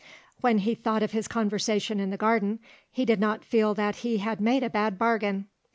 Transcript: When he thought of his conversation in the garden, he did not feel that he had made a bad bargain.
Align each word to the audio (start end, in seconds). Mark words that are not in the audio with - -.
When 0.39 0.57
he 0.57 0.73
thought 0.73 1.03
of 1.03 1.11
his 1.11 1.27
conversation 1.27 1.99
in 1.99 2.09
the 2.09 2.17
garden, 2.17 2.57
he 2.89 3.05
did 3.05 3.19
not 3.19 3.45
feel 3.45 3.75
that 3.75 3.97
he 3.97 4.17
had 4.17 4.41
made 4.41 4.63
a 4.63 4.69
bad 4.71 4.97
bargain. 4.97 5.45